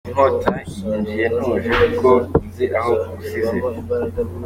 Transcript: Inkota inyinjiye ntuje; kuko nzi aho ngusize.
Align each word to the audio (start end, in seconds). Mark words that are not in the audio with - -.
Inkota 0.09 0.51
inyinjiye 0.69 1.25
ntuje; 1.35 1.69
kuko 1.83 2.09
nzi 2.47 2.65
aho 2.79 2.91
ngusize. 3.09 3.57